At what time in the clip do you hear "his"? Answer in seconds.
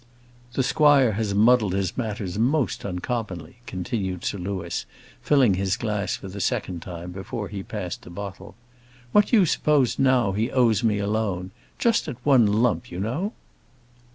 1.73-1.95, 5.53-5.77